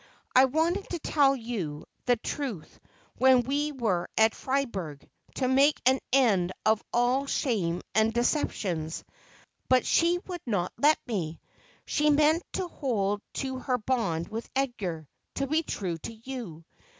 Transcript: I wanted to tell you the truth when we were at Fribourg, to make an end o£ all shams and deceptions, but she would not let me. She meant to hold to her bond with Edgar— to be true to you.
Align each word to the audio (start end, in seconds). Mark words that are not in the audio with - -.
I 0.35 0.45
wanted 0.45 0.89
to 0.89 0.97
tell 0.97 1.35
you 1.35 1.85
the 2.05 2.15
truth 2.15 2.79
when 3.19 3.41
we 3.43 3.71
were 3.71 4.09
at 4.17 4.33
Fribourg, 4.33 5.07
to 5.35 5.47
make 5.47 5.79
an 5.85 5.99
end 6.11 6.53
o£ 6.65 6.81
all 6.91 7.27
shams 7.27 7.83
and 7.93 8.11
deceptions, 8.11 9.03
but 9.69 9.85
she 9.85 10.17
would 10.25 10.41
not 10.47 10.73
let 10.79 10.97
me. 11.05 11.39
She 11.85 12.09
meant 12.09 12.41
to 12.53 12.67
hold 12.67 13.21
to 13.45 13.59
her 13.59 13.77
bond 13.77 14.29
with 14.29 14.49
Edgar— 14.55 15.07
to 15.35 15.45
be 15.45 15.61
true 15.61 15.99
to 15.99 16.13
you. 16.23 16.65